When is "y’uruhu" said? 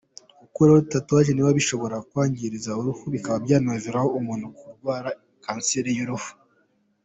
5.97-6.29